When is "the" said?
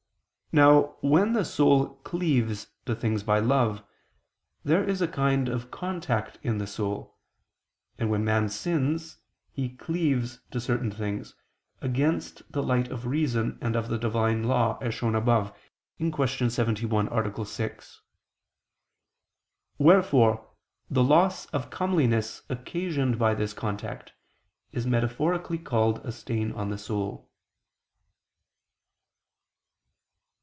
1.31-1.45, 6.57-6.67, 12.51-12.61, 13.87-13.97, 20.89-21.01, 26.67-26.77